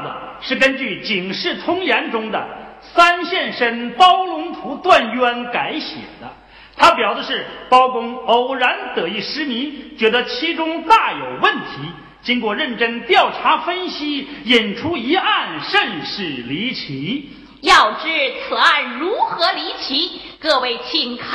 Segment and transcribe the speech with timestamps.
[0.00, 2.48] 段子是根据《警世通言》中的
[2.80, 6.30] 三现身包龙图断冤改写的。
[6.76, 11.90] 他表的是包公偶然得一失迷，觉得其中大有问题，
[12.22, 17.30] 经过认真调查分析，引出一案甚是离奇。
[17.60, 18.08] 要知
[18.48, 21.28] 此案如何离奇，各位请看《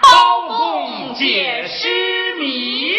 [0.00, 2.94] 包公解失谜》。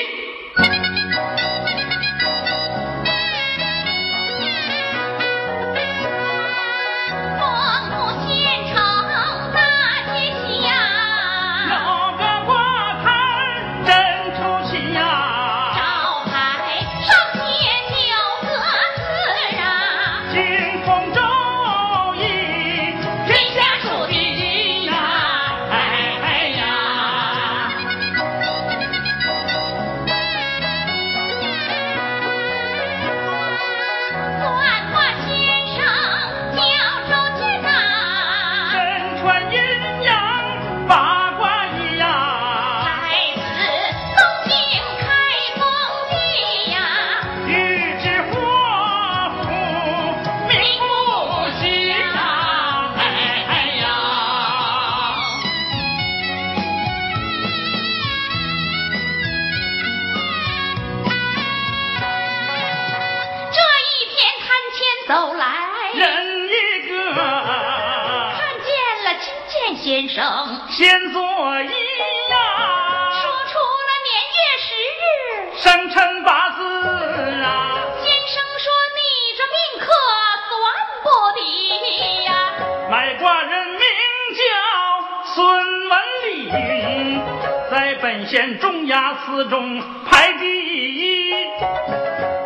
[89.25, 91.33] 词中排第一，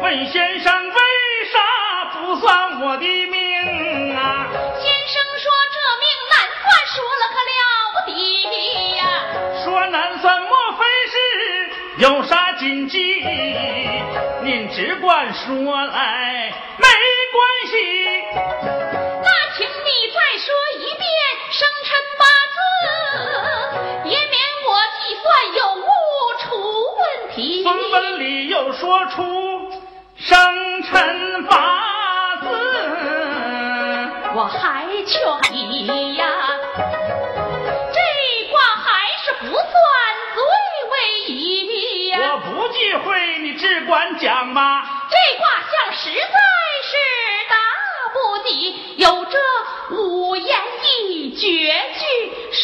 [0.02, 0.94] 问先生为
[1.52, 1.58] 啥
[2.14, 4.48] 不算我的命啊？
[4.52, 7.60] 先生说这命难算，说了可了
[7.94, 8.12] 不得
[8.96, 9.00] 呀。
[9.64, 11.16] 说难算，莫非是
[11.98, 12.98] 有啥禁忌？
[14.44, 16.54] 您只管说来，
[27.98, 29.72] 文里又说出
[30.18, 32.48] 生辰八字，
[34.36, 35.20] 我还劝
[35.52, 36.28] 你呀，
[36.78, 38.00] 这
[38.52, 38.86] 卦还
[39.18, 39.66] 是不算
[40.36, 40.40] 最
[40.92, 40.96] 为
[41.34, 42.20] 宜呀。
[42.22, 44.97] 我不忌讳，你只管讲吧。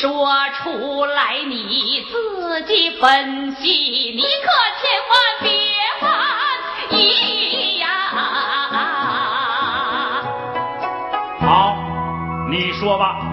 [0.04, 0.28] 说
[0.58, 3.70] 出来你自己分析，
[4.14, 4.50] 你可
[4.82, 5.50] 千万别
[6.02, 6.12] 犯
[6.92, 7.88] 疑呀！
[11.40, 11.78] 好，
[12.50, 13.33] 你说吧。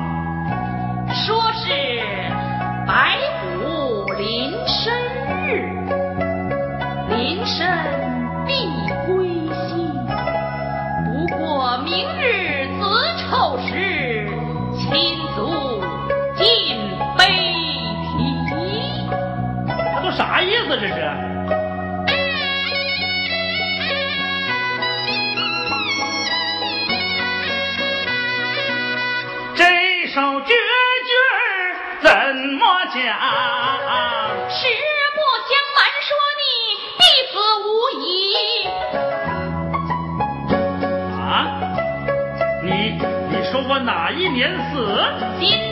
[30.12, 31.12] 首绝句
[32.02, 32.10] 怎
[32.58, 32.98] 么讲？
[34.50, 34.66] 实
[35.14, 36.10] 不相瞒，说
[36.40, 36.42] 你
[36.98, 37.32] 必死
[37.64, 37.70] 无
[38.00, 38.04] 疑。
[41.14, 41.22] 啊？
[42.64, 42.68] 你
[43.30, 44.74] 你说我哪一年死？
[45.38, 45.69] 今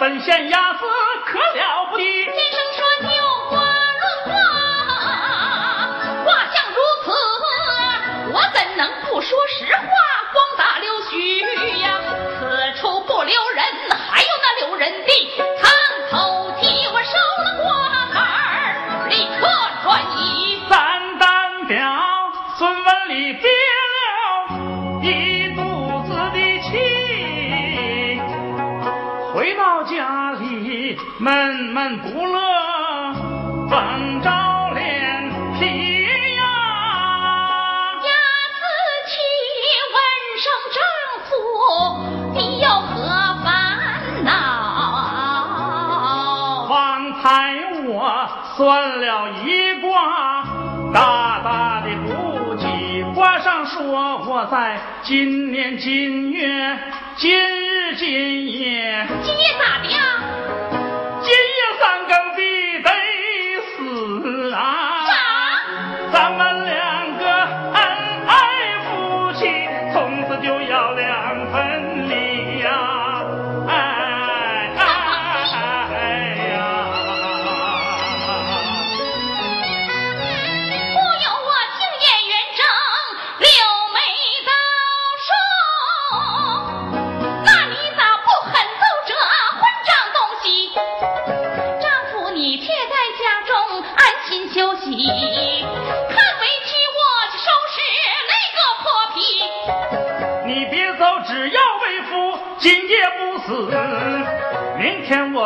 [0.00, 0.86] 本县衙司
[31.18, 32.40] 闷闷不乐，
[33.68, 33.76] 怎
[34.22, 35.66] 着脸皮
[36.36, 36.42] 呀？
[37.94, 38.10] 呀，
[38.56, 38.60] 子
[39.06, 39.12] 起
[39.92, 39.96] 问
[40.40, 40.78] 声丈
[41.26, 41.30] 夫，
[42.34, 42.88] 你有何
[43.44, 43.48] 烦
[44.24, 44.28] 恼？
[46.68, 46.70] 方
[47.20, 47.26] 才
[47.86, 47.90] 我
[48.56, 48.58] 算
[49.00, 49.04] 了
[49.44, 49.46] 一
[49.80, 49.88] 卦，
[50.94, 51.48] 大大
[51.82, 52.08] 的不
[52.56, 52.64] 计，
[53.14, 56.78] 卦上说我在今年今月
[57.16, 59.06] 今日今夜。
[59.22, 60.09] 今夜咋的呀？
[71.60, 71.99] 两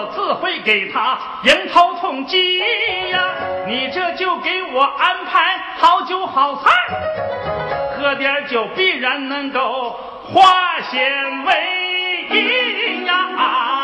[0.05, 2.59] 我自会给他迎头痛击
[3.09, 3.25] 呀！
[3.67, 6.71] 你这就给我安排好酒好菜，
[7.97, 11.11] 喝点酒必然能够化险
[11.47, 13.15] 为夷呀！
[13.35, 13.84] 啊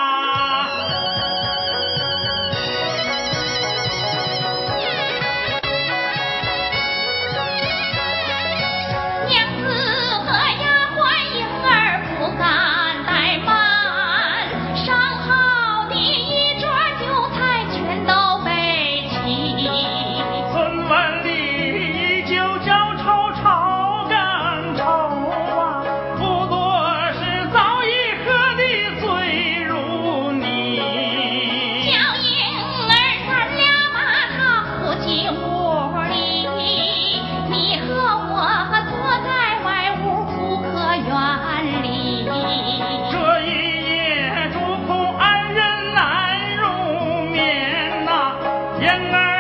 [48.80, 49.39] 中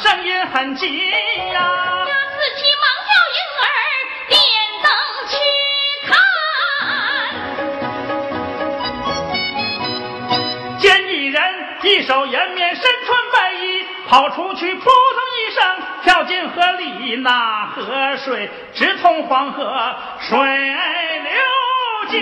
[0.00, 1.60] 声音很急呀。
[2.08, 3.64] 丫自急忙叫婴儿
[4.28, 4.38] 点
[4.82, 4.88] 灯
[5.28, 5.34] 去
[6.06, 6.10] 看。
[10.78, 11.36] 见一人
[11.82, 14.90] 一手掩面，身穿白衣，跑出去，扑通
[15.38, 15.62] 一声
[16.04, 21.32] 跳进河里，那河水直通黄河水流
[22.08, 22.18] 急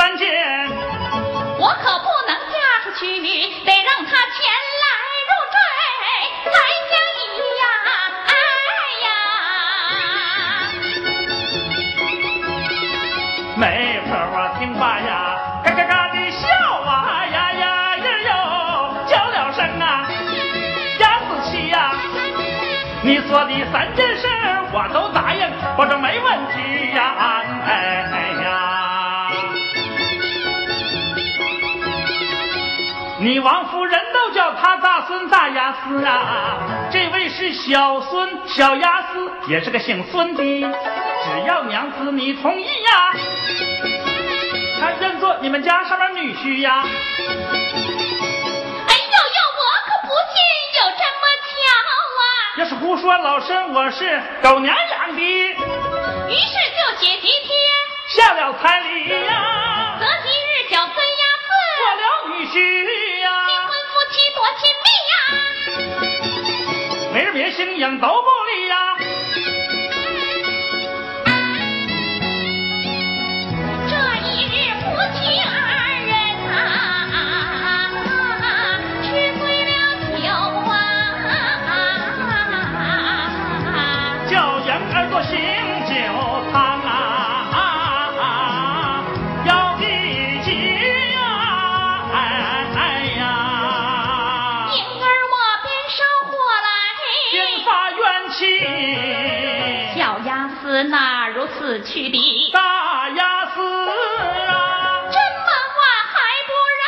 [0.00, 0.26] 三件，
[1.58, 3.04] 我可不能嫁出去，
[3.66, 4.48] 得让他前
[4.80, 4.84] 来
[5.28, 5.56] 入赘
[6.42, 6.50] 才
[6.88, 7.20] 相宜
[7.60, 7.62] 呀！
[8.26, 8.32] 哎
[9.04, 9.08] 呀，
[13.58, 16.48] 媒婆我听罢呀，嘎嘎嘎的笑
[16.80, 18.30] 啊呀呀呀哟，
[19.06, 20.08] 叫了声啊，
[20.98, 21.92] 伢子气呀，
[23.02, 24.26] 你说的三件事
[24.72, 27.09] 我都答应，我说没问题呀。
[33.22, 43.12] 你王夫人都叫他大孙大雅思啊，这位是小孙小雅思，也是个姓孙的，只要娘子你同意呀，
[44.80, 46.82] 他认作你们家上面女婿呀。
[46.82, 47.26] 哎呦
[48.88, 50.34] 呦，我可不信
[50.80, 51.92] 有这么巧啊
[52.56, 55.20] 要是胡说，老身我是狗娘养的。
[55.20, 57.50] 于是就写几天，
[58.08, 59.89] 下了彩礼呀。
[59.89, 59.89] 择
[67.52, 67.88] 亲密呀。
[67.88, 68.06] 没
[101.90, 102.50] 去的？
[102.52, 106.14] 大丫子啊，这么晚还
[106.46, 106.82] 不让？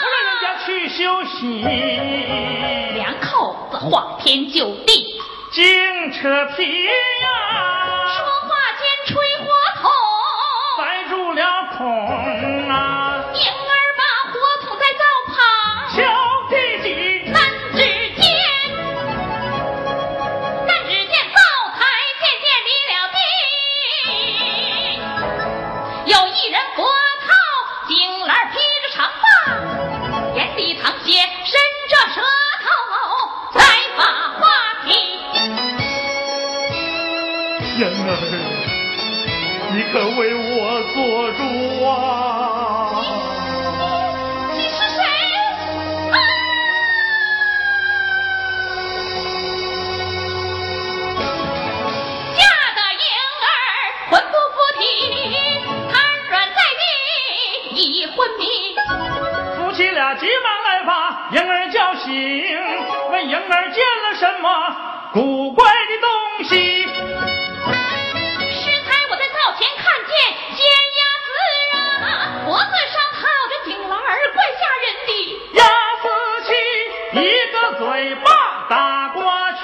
[0.00, 1.36] 不让人家去休息。
[2.94, 5.20] 两口子花天酒地，
[5.52, 6.88] 净扯皮呀。
[7.58, 7.67] 可
[60.18, 62.12] 急忙来把婴儿叫醒，
[63.10, 64.50] 问婴儿见了什么
[65.12, 66.86] 古怪的东西。
[66.86, 70.12] 师太，我在灶前看见
[70.56, 70.60] 煎
[70.98, 71.28] 鸭子
[72.02, 72.06] 啊，
[72.44, 75.10] 脖子上套着井栏儿，怪吓人的。
[75.54, 75.62] 鸭
[76.02, 76.04] 四
[76.46, 76.50] 七
[77.20, 77.22] 一
[77.52, 78.26] 个嘴巴
[78.68, 78.74] 打
[79.14, 79.22] 过
[79.60, 79.62] 去，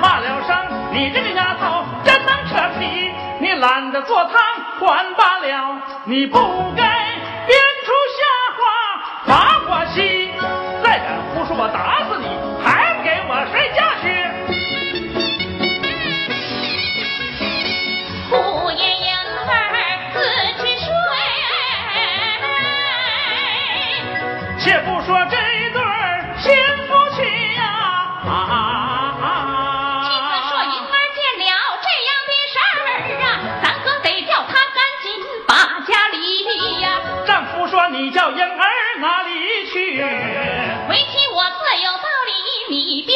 [0.00, 0.50] 骂了声
[0.92, 3.12] ：“你这个丫头真能扯皮！
[3.40, 4.32] 你懒得做汤
[4.80, 6.38] 还罢了，你不
[6.74, 6.82] 该
[7.46, 8.20] 编出瞎
[8.56, 8.60] 话
[9.26, 9.36] 骂我妻。
[9.36, 9.57] 再敢胡说，我
[11.72, 12.07] 打死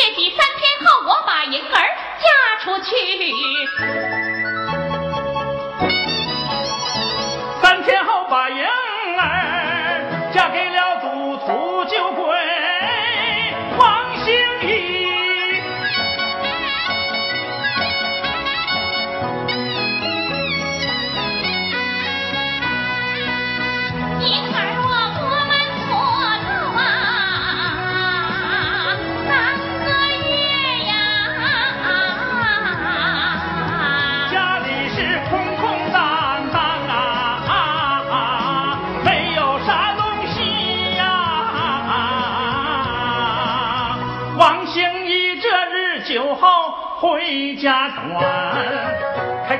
[0.03, 1.79] 月底，三天后我把银儿
[2.19, 4.42] 嫁出去。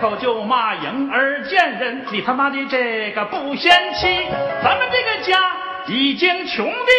[0.03, 4.27] 口就骂婴儿贱人，你他妈的这个不贤妻！
[4.61, 5.39] 咱们这个家
[5.87, 6.93] 已经穷的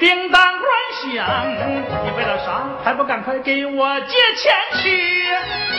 [0.00, 1.24] 叮当乱响，
[2.04, 5.77] 你为了啥还不赶快给我借钱去？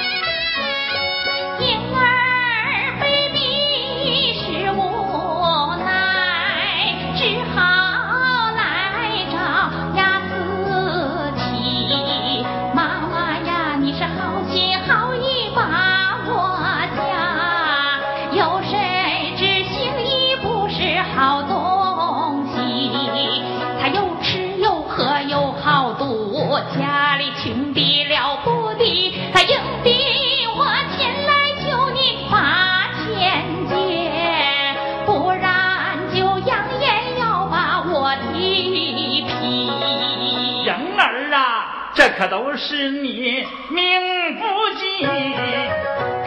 [42.69, 43.99] 是你命
[44.36, 44.45] 不
[44.77, 45.08] 济。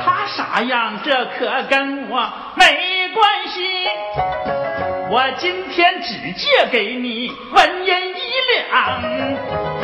[0.04, 3.86] 他啥样，这可跟我没关系。
[5.08, 8.20] 我今天只借给你纹银一
[8.56, 9.02] 两，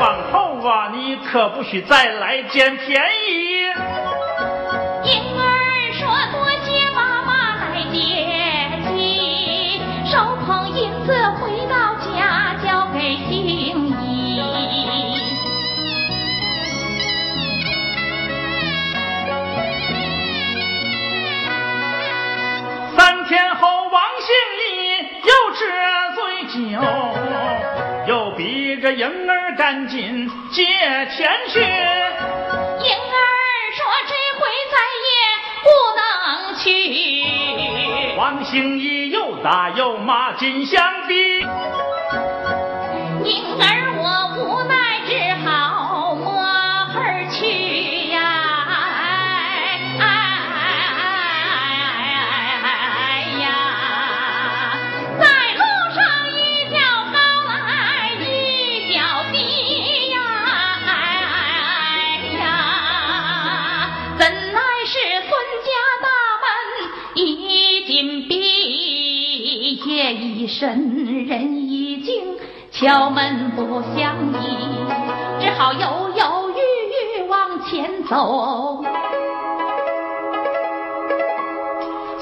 [0.00, 3.87] 往后啊，你可不许再来捡便宜。
[28.88, 31.60] 逼着婴儿赶紧借钱去。
[31.60, 31.70] 婴儿
[33.74, 34.40] 说这回
[34.72, 35.10] 再也
[35.62, 36.66] 不能去。
[38.16, 41.40] 王兴义又打又骂，金香逼。
[43.24, 43.77] 婴儿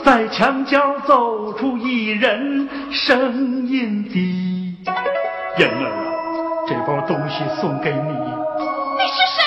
[0.06, 4.72] 在墙角走出一人，声音低
[5.58, 5.98] ：“燕儿啊，
[6.68, 9.42] 这包东西送给你，你是谁？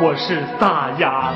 [0.00, 1.34] 我是大哑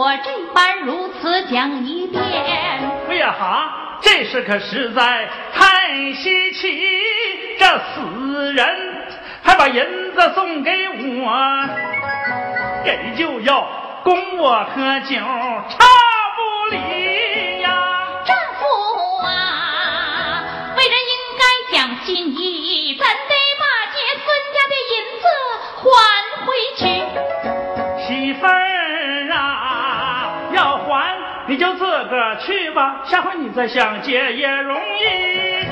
[0.00, 2.22] 我这般如此讲一遍。
[3.10, 6.88] 哎呀哈，这事可实在太稀奇！
[7.58, 8.66] 这死人
[9.42, 9.84] 还把银
[10.14, 10.70] 子送给
[11.22, 11.68] 我，
[12.82, 13.68] 给就要
[14.02, 15.84] 供我喝酒，差
[16.34, 17.68] 不离呀！
[18.24, 18.64] 丈夫
[19.22, 23.04] 啊，为人应该讲心意，咱
[31.60, 35.69] 就自个儿去吧，下回你再想借也容易。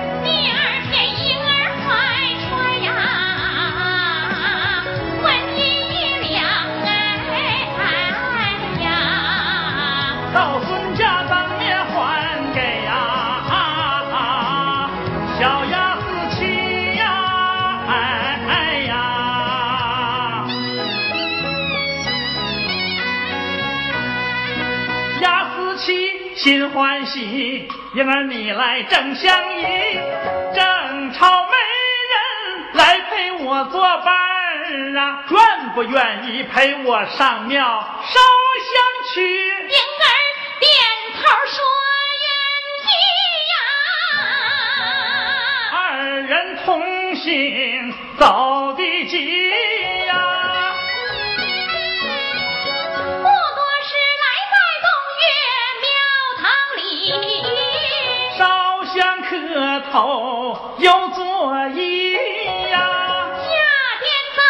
[26.39, 29.99] 心欢喜，婴儿你来正相宜，
[30.55, 31.51] 正朝媒
[32.13, 38.21] 人来陪我作伴儿啊，愿不愿意陪我上庙烧
[38.71, 38.81] 香
[39.13, 39.21] 去？
[39.27, 40.07] 婴儿
[40.61, 40.71] 点
[41.17, 41.59] 头说
[42.23, 42.31] 愿
[42.87, 42.87] 意
[43.51, 43.55] 呀。
[45.73, 45.77] 二
[46.23, 49.17] 人同行走的急
[59.89, 61.25] 磕头又作
[61.71, 62.79] 揖呀。
[63.39, 63.49] 下
[63.99, 64.43] 边走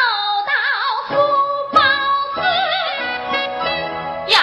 [0.47, 0.53] 到
[1.09, 1.15] 苏
[1.73, 1.81] 包
[2.35, 2.41] 司
[4.33, 4.37] 呀，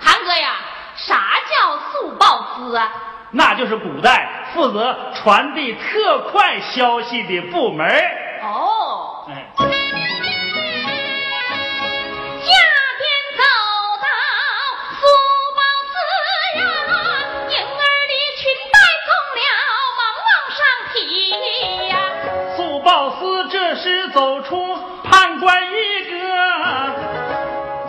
[0.00, 0.56] 韩哥呀，
[0.96, 1.14] 啥
[1.50, 2.24] 叫速报
[2.56, 2.92] 司啊？
[3.30, 7.86] 那就是古代负责传递特快消息的部门
[24.14, 24.56] 走出
[25.02, 25.74] 判官一
[26.08, 26.14] 个，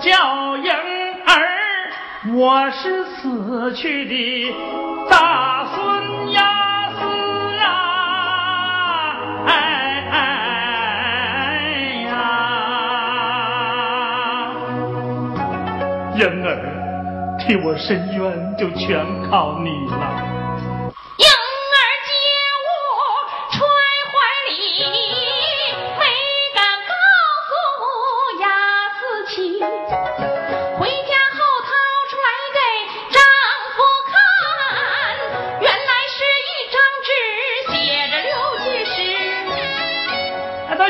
[0.01, 0.71] 叫婴
[1.23, 1.31] 儿，
[2.33, 4.51] 我是死去的
[5.07, 6.41] 大孙押
[6.93, 7.05] 司
[7.59, 7.67] 啊，
[9.45, 9.51] 哎
[10.11, 10.13] 哎
[12.09, 12.09] 呀，
[16.15, 16.49] 婴儿，
[17.37, 20.14] 替我伸冤就全靠你了。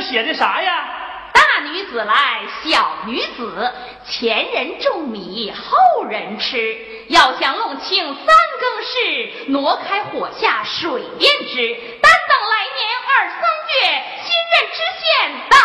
[0.05, 0.85] 写的啥呀？
[1.33, 3.71] 大女子来，小女子，
[4.07, 6.77] 前人种米，后人吃。
[7.09, 8.25] 要想弄清三
[8.59, 11.77] 更事，挪开火下水便知。
[12.01, 13.41] 但等来年二三
[13.73, 13.75] 月，
[14.21, 15.05] 新任知县
[15.49, 15.55] 到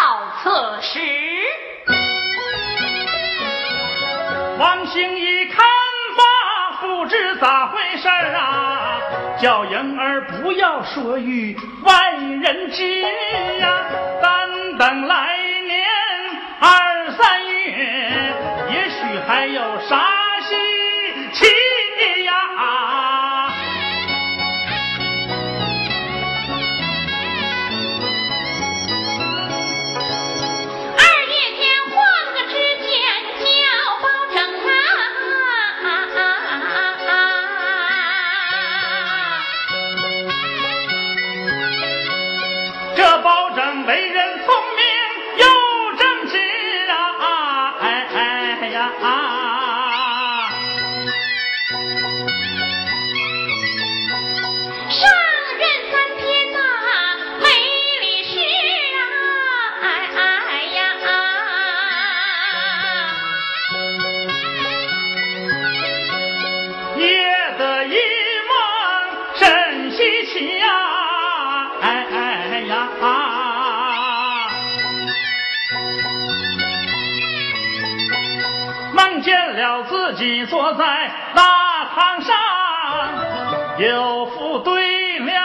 [0.42, 0.46] 此
[0.82, 1.00] 时。
[4.58, 5.64] 王兴一看
[6.16, 6.22] 法，
[6.80, 8.98] 不知咋回事啊！
[9.40, 13.00] 叫婴儿不要说与外人知
[13.58, 13.82] 呀，
[14.20, 14.29] 但
[14.80, 15.78] 等来年
[16.58, 18.34] 二三月，
[18.72, 20.19] 也许还有啥
[79.88, 81.42] 自己坐在大
[81.94, 82.36] 堂上，
[83.78, 85.42] 有副对联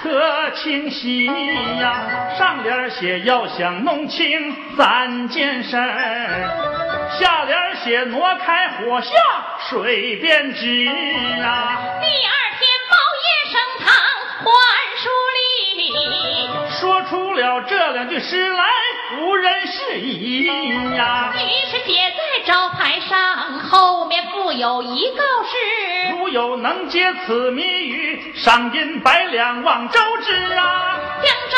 [0.00, 2.34] 特清晰呀。
[2.38, 9.10] 上联写要想弄清三件事儿，下联写挪开火下
[9.68, 10.88] 水便知
[11.42, 11.78] 啊。
[12.00, 13.94] 第二天包夜升堂
[14.38, 14.46] 还
[14.96, 15.92] 书礼，
[16.80, 18.64] 说出了这两句诗来，
[19.20, 20.44] 无人是疑
[20.96, 21.32] 呀。
[21.36, 23.58] 于是写在招牌上。
[23.70, 30.98] 后面附有一告示，如有能解此谜语，赏银百两望周知啊。
[31.22, 31.56] 将招